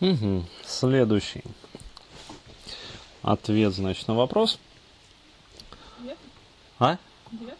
Угу. 0.00 0.44
Следующий. 0.64 1.42
Ответ, 3.22 3.74
значит, 3.74 4.06
на 4.08 4.14
вопрос. 4.14 4.58
А? 6.78 6.96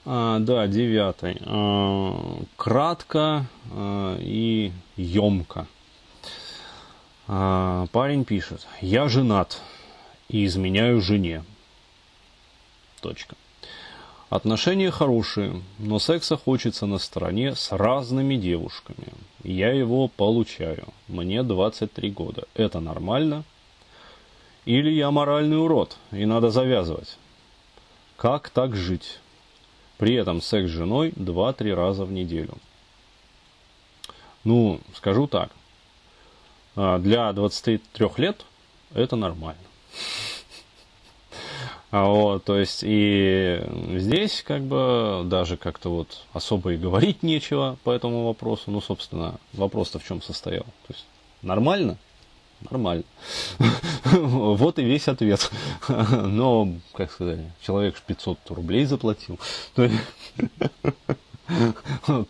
а? 0.04 0.38
Да, 0.38 0.66
девятый. 0.66 1.38
А, 1.44 2.40
кратко 2.56 3.46
а, 3.72 4.16
и 4.20 4.72
емко. 4.96 5.66
А, 7.26 7.86
парень 7.92 8.24
пишет. 8.24 8.66
Я 8.80 9.08
женат 9.08 9.60
и 10.28 10.46
изменяю 10.46 11.00
жене. 11.00 11.44
Точка. 13.00 13.34
Отношения 14.30 14.90
хорошие, 14.90 15.62
но 15.78 15.98
секса 15.98 16.36
хочется 16.36 16.86
на 16.86 16.98
стороне 16.98 17.54
с 17.54 17.72
разными 17.72 18.36
девушками. 18.36 19.08
Я 19.48 19.72
его 19.72 20.08
получаю. 20.08 20.88
Мне 21.08 21.42
23 21.42 22.10
года. 22.10 22.46
Это 22.52 22.80
нормально? 22.80 23.44
Или 24.66 24.90
я 24.90 25.10
моральный 25.10 25.58
урод, 25.58 25.96
и 26.12 26.26
надо 26.26 26.50
завязывать? 26.50 27.16
Как 28.18 28.50
так 28.50 28.76
жить? 28.76 29.20
При 29.96 30.12
этом 30.16 30.42
секс 30.42 30.68
с 30.68 30.74
женой 30.74 31.14
2-3 31.16 31.72
раза 31.72 32.04
в 32.04 32.12
неделю. 32.12 32.58
Ну, 34.44 34.80
скажу 34.94 35.26
так. 35.26 35.50
А, 36.76 36.98
для 36.98 37.32
23 37.32 38.06
лет 38.18 38.44
это 38.92 39.16
нормально. 39.16 39.62
А 41.90 42.04
вот, 42.04 42.44
то 42.44 42.58
есть 42.58 42.80
и 42.84 43.62
здесь 43.94 44.44
как 44.46 44.62
бы 44.62 45.22
даже 45.24 45.56
как-то 45.56 45.88
вот 45.88 46.20
особо 46.34 46.74
и 46.74 46.76
говорить 46.76 47.22
нечего 47.22 47.78
по 47.82 47.92
этому 47.92 48.26
вопросу. 48.26 48.64
Ну, 48.70 48.82
собственно, 48.82 49.36
вопрос-то 49.54 49.98
в 49.98 50.04
чем 50.04 50.20
состоял? 50.20 50.64
То 50.64 50.92
есть 50.92 51.06
нормально? 51.40 51.96
Нормально. 52.70 53.04
Вот 54.04 54.78
и 54.78 54.84
весь 54.84 55.08
ответ. 55.08 55.50
Но, 55.88 56.68
как 56.92 57.12
сказать, 57.12 57.40
человек 57.62 58.00
500 58.00 58.38
рублей 58.50 58.84
заплатил. 58.84 59.38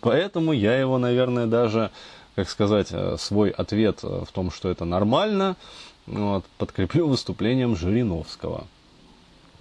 Поэтому 0.00 0.52
я 0.52 0.78
его, 0.78 0.98
наверное, 0.98 1.46
даже, 1.46 1.90
как 2.36 2.48
сказать, 2.48 2.92
свой 3.18 3.50
ответ 3.50 4.02
в 4.02 4.28
том, 4.32 4.50
что 4.50 4.68
это 4.68 4.84
нормально, 4.84 5.56
подкреплю 6.58 7.08
выступлением 7.08 7.76
Жириновского. 7.76 8.66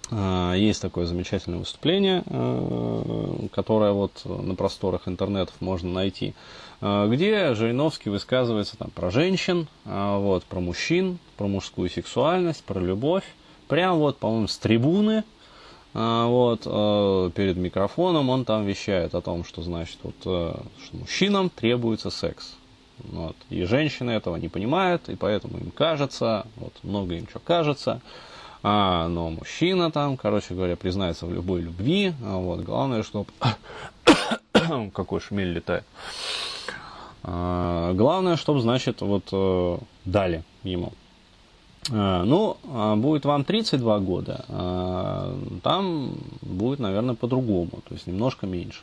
А, 0.09 0.53
есть 0.53 0.81
такое 0.81 1.05
замечательное 1.05 1.59
выступление, 1.59 2.23
а, 2.27 3.47
которое 3.51 3.91
вот 3.91 4.21
на 4.25 4.55
просторах 4.55 5.07
интернетов 5.07 5.55
можно 5.59 5.91
найти, 5.91 6.33
а, 6.79 7.07
где 7.07 7.53
Жириновский 7.55 8.09
высказывается 8.09 8.77
там 8.77 8.89
про 8.91 9.11
женщин, 9.11 9.67
вот, 9.85 10.45
про 10.45 10.59
мужчин, 10.59 11.19
про 11.35 11.47
мужскую 11.47 11.89
сексуальность, 11.89 12.63
про 12.63 12.79
любовь. 12.79 13.25
Прям 13.67 13.97
вот, 13.97 14.17
по-моему, 14.17 14.47
с 14.47 14.57
трибуны, 14.57 15.25
вот, 15.93 16.63
перед 16.63 17.57
микрофоном 17.57 18.29
он 18.29 18.45
там 18.45 18.65
вещает 18.65 19.13
о 19.13 19.21
том, 19.21 19.43
что, 19.43 19.61
значит, 19.61 19.97
вот, 20.03 20.15
что 20.21 20.63
мужчинам 20.93 21.49
требуется 21.49 22.09
секс. 22.09 22.55
Вот. 22.99 23.35
И 23.49 23.63
женщины 23.63 24.11
этого 24.11 24.37
не 24.37 24.47
понимают, 24.47 25.09
и 25.09 25.15
поэтому 25.15 25.57
им 25.57 25.71
кажется, 25.71 26.45
вот 26.55 26.73
много 26.83 27.15
им 27.15 27.27
что 27.27 27.39
кажется, 27.39 28.01
а, 28.69 29.07
но 29.07 29.29
мужчина 29.29 29.91
там, 29.91 30.17
короче 30.17 30.53
говоря, 30.53 30.75
признается 30.75 31.25
в 31.25 31.33
любой 31.33 31.61
любви. 31.61 32.13
А 32.21 32.35
вот, 32.35 32.59
главное, 32.59 33.01
чтобы... 33.01 33.29
Какой 34.93 35.21
шмель 35.21 35.53
летает. 35.53 35.85
А, 37.23 37.93
главное, 37.93 38.35
чтобы, 38.35 38.59
значит, 38.59 38.99
вот 38.99 39.29
э, 39.31 39.77
дали 40.03 40.43
ему. 40.63 40.91
А, 41.89 42.23
ну, 42.23 42.57
а 42.65 42.95
будет 42.95 43.25
вам 43.25 43.43
32 43.43 43.99
года, 43.99 44.45
а, 44.49 45.37
там 45.63 46.11
будет, 46.41 46.79
наверное, 46.79 47.15
по-другому, 47.15 47.69
то 47.87 47.93
есть 47.93 48.07
немножко 48.07 48.45
меньше. 48.45 48.81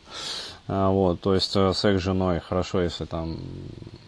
А, 0.66 0.90
вот, 0.90 1.20
то 1.20 1.34
есть 1.34 1.54
э, 1.56 1.72
секс 1.74 2.00
с 2.00 2.04
женой 2.04 2.40
хорошо, 2.40 2.80
если 2.80 3.04
там 3.04 3.36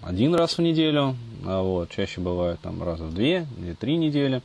один 0.02 0.34
раз 0.34 0.56
в 0.56 0.62
неделю, 0.62 1.14
вот, 1.42 1.90
чаще 1.90 2.20
бывает 2.20 2.58
там 2.60 2.82
раза 2.82 3.04
в 3.04 3.12
две 3.12 3.46
или 3.58 3.74
три 3.74 3.98
недели. 3.98 4.40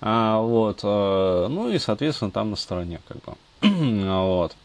Вот, 0.00 0.80
а, 0.82 1.48
ну 1.48 1.70
и, 1.70 1.78
соответственно, 1.78 2.32
там 2.32 2.50
на 2.50 2.56
стороне, 2.56 3.00
как 3.06 3.18
бы. 3.18 3.34
вот. 4.16 4.56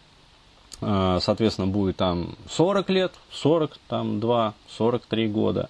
Соответственно, 0.82 1.68
будет 1.68 1.98
там 1.98 2.36
40 2.50 2.90
лет, 2.90 3.12
40, 3.34 3.78
там 3.90 4.22
2, 4.22 4.54
43 4.78 5.28
года. 5.28 5.70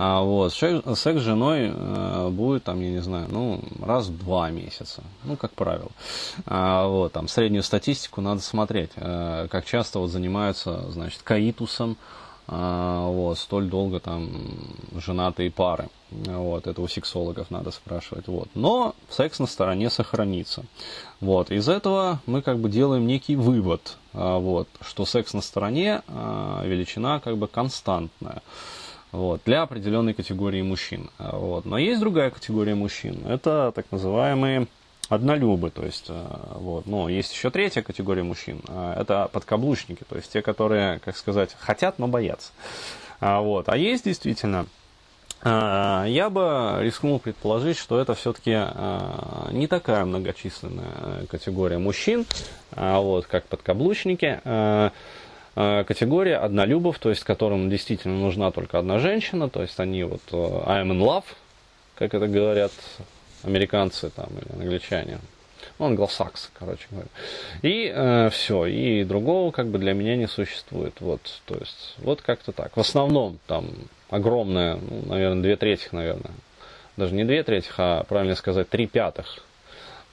А 0.00 0.20
вот, 0.20 0.54
секс 0.54 0.84
с 0.86 1.16
женой 1.16 1.72
э, 1.74 2.28
будет 2.28 2.62
там, 2.62 2.80
я 2.80 2.90
не 2.90 3.00
знаю, 3.00 3.26
ну, 3.32 3.60
раз 3.82 4.06
в 4.06 4.16
два 4.16 4.48
месяца, 4.48 5.02
ну, 5.24 5.36
как 5.36 5.50
правило. 5.50 5.90
А, 6.46 6.86
вот, 6.86 7.12
там, 7.12 7.26
среднюю 7.26 7.64
статистику 7.64 8.20
надо 8.20 8.40
смотреть, 8.40 8.92
э, 8.94 9.48
как 9.50 9.66
часто 9.66 9.98
вот 9.98 10.10
занимаются, 10.10 10.88
значит, 10.92 11.22
каитусом, 11.22 11.96
а, 12.46 13.08
вот, 13.08 13.38
столь 13.38 13.66
долго 13.66 13.98
там 13.98 14.30
женатые 14.94 15.50
пары. 15.50 15.88
Вот, 16.12 16.68
это 16.68 16.80
у 16.80 16.86
сексологов 16.86 17.50
надо 17.50 17.72
спрашивать. 17.72 18.28
Вот. 18.28 18.48
Но 18.54 18.94
секс 19.10 19.40
на 19.40 19.48
стороне 19.48 19.90
сохранится. 19.90 20.62
Вот. 21.20 21.50
Из 21.50 21.68
этого 21.68 22.20
мы 22.24 22.40
как 22.40 22.60
бы 22.60 22.68
делаем 22.68 23.04
некий 23.04 23.34
вывод, 23.34 23.96
а, 24.12 24.38
вот, 24.38 24.68
что 24.80 25.04
секс 25.04 25.34
на 25.34 25.42
стороне 25.42 26.02
величина 26.06 27.18
как 27.18 27.36
бы 27.36 27.48
константная 27.48 28.42
вот, 29.12 29.40
для 29.44 29.62
определенной 29.62 30.14
категории 30.14 30.62
мужчин. 30.62 31.10
Вот. 31.18 31.64
Но 31.64 31.78
есть 31.78 32.00
другая 32.00 32.30
категория 32.30 32.74
мужчин. 32.74 33.26
Это 33.26 33.72
так 33.74 33.86
называемые 33.90 34.66
однолюбы, 35.08 35.70
то 35.70 35.84
есть, 35.84 36.06
э, 36.08 36.26
вот, 36.54 36.86
но 36.86 37.08
есть 37.08 37.32
еще 37.32 37.50
третья 37.50 37.82
категория 37.82 38.22
мужчин, 38.22 38.60
э, 38.68 38.94
это 39.00 39.28
подкаблучники, 39.32 40.04
то 40.08 40.16
есть 40.16 40.30
те, 40.30 40.42
которые, 40.42 40.98
как 40.98 41.16
сказать, 41.16 41.56
хотят, 41.58 41.98
но 41.98 42.08
боятся. 42.08 42.52
А, 43.20 43.40
вот, 43.40 43.68
а 43.68 43.76
есть 43.76 44.04
действительно, 44.04 44.66
э, 45.42 46.04
я 46.08 46.28
бы 46.28 46.76
рискнул 46.80 47.18
предположить, 47.18 47.78
что 47.78 47.98
это 47.98 48.14
все-таки 48.14 48.50
не 49.52 49.66
такая 49.66 50.04
многочисленная 50.04 51.26
категория 51.30 51.78
мужчин, 51.78 52.26
а 52.72 53.00
вот, 53.00 53.26
как 53.26 53.44
подкаблучники, 53.46 54.40
Э, 54.44 54.90
категория 55.58 56.36
однолюбов, 56.36 56.98
то 56.98 57.10
есть 57.10 57.24
которым 57.24 57.68
действительно 57.68 58.18
нужна 58.18 58.50
только 58.50 58.78
одна 58.78 58.98
женщина, 58.98 59.48
то 59.48 59.62
есть 59.62 59.80
они 59.80 60.04
вот 60.04 60.22
э, 60.30 60.36
I'm 60.36 60.92
in 60.92 61.00
love, 61.00 61.24
как 61.96 62.14
это 62.14 62.28
говорят 62.28 62.72
американцы 63.42 64.10
там 64.10 64.28
или 64.38 64.62
англичане. 64.62 65.18
Ну, 65.78 65.86
англосаксы, 65.86 66.50
короче 66.56 66.86
говоря. 66.90 67.08
И 67.62 67.92
э, 67.92 68.30
все, 68.30 68.66
и 68.66 69.02
другого 69.04 69.50
как 69.50 69.66
бы 69.68 69.78
для 69.78 69.94
меня 69.94 70.16
не 70.16 70.28
существует. 70.28 70.94
Вот, 71.00 71.20
то 71.46 71.56
есть, 71.56 71.94
вот 71.98 72.22
как-то 72.22 72.52
так. 72.52 72.76
В 72.76 72.80
основном 72.80 73.38
там 73.46 73.70
огромное, 74.10 74.76
ну, 74.76 75.02
наверное, 75.06 75.42
две 75.42 75.56
трети, 75.56 75.88
наверное. 75.92 76.32
Даже 76.96 77.14
не 77.14 77.24
две 77.24 77.42
трети, 77.42 77.68
а 77.76 78.04
правильно 78.04 78.34
сказать, 78.34 78.68
три 78.68 78.86
пятых 78.86 79.42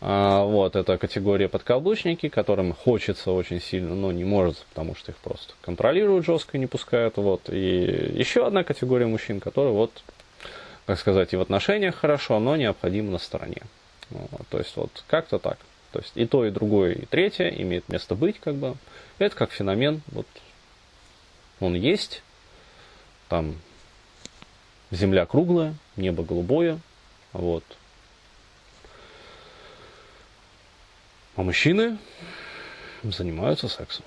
вот, 0.02 0.76
это 0.76 0.98
категория 0.98 1.48
подкаблучники, 1.48 2.30
которым 2.30 2.74
хочется 2.74 3.32
очень 3.32 3.62
сильно, 3.62 3.96
но 3.96 4.12
не 4.12 4.24
может, 4.24 4.58
потому 4.70 4.94
что 4.96 5.12
их 5.12 5.18
просто 5.18 5.54
контролируют 5.62 6.26
жестко 6.26 6.58
не 6.58 6.68
пускают. 6.68 7.18
Вот. 7.18 7.50
И 7.50 8.14
еще 8.14 8.46
одна 8.46 8.64
категория 8.64 9.08
мужчин, 9.08 9.40
которые 9.40 9.74
вот, 9.74 9.92
как 10.86 11.00
сказать, 11.00 11.34
и 11.34 11.38
в 11.38 11.42
отношениях 11.42 11.96
хорошо, 11.96 12.40
но 12.40 12.56
необходимо 12.56 13.12
на 13.12 13.20
стороне. 13.20 13.62
Вот, 14.10 14.48
то 14.50 14.60
есть 14.60 14.76
вот 14.76 15.04
как-то 15.08 15.40
так. 15.40 15.58
То 15.92 16.00
есть 16.00 16.12
и 16.16 16.26
то, 16.26 16.46
и 16.46 16.52
другое, 16.52 16.92
и 16.92 17.06
третье 17.06 17.48
имеет 17.48 17.88
место 17.88 18.16
быть, 18.16 18.40
как 18.40 18.56
бы. 18.56 18.76
Это 19.18 19.36
как 19.36 19.52
феномен, 19.52 20.02
вот 20.12 20.28
он 21.62 21.74
есть, 21.74 22.22
там 23.30 23.56
земля 24.92 25.26
круглая, 25.26 25.74
небо 25.96 26.24
голубое, 26.24 26.80
вот, 27.32 27.64
А 31.36 31.44
мужчины 31.44 31.98
занимаются 33.04 33.68
сексом. 33.68 34.06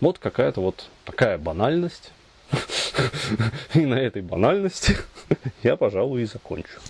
Вот 0.00 0.18
какая-то 0.18 0.60
вот 0.60 0.88
такая 1.04 1.38
банальность. 1.38 2.10
И 3.74 3.80
на 3.80 3.94
этой 3.94 4.22
банальности 4.22 4.96
я, 5.62 5.76
пожалуй, 5.76 6.22
и 6.22 6.26
закончу. 6.26 6.80